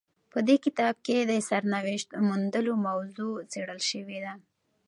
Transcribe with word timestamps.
په 0.31 0.39
دې 0.47 0.55
کتاب 0.65 0.95
کې 1.05 1.17
د 1.21 1.31
سرنوشت 1.49 2.09
موندلو 2.27 2.73
موضوع 2.87 3.35
څیړل 3.51 3.81
شوې 3.89 4.17
ده. 4.25 4.33